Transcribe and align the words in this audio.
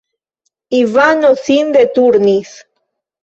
Ivano 0.77 1.29
sin 1.43 1.71
deturnis. 1.77 2.57